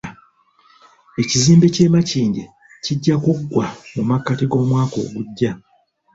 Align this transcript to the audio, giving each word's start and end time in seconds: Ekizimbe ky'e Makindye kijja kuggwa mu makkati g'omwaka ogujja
Ekizimbe 1.21 1.67
ky'e 1.73 1.87
Makindye 1.93 2.45
kijja 2.83 3.15
kuggwa 3.23 3.65
mu 3.93 4.01
makkati 4.09 4.45
g'omwaka 4.51 4.95
ogujja 5.05 5.51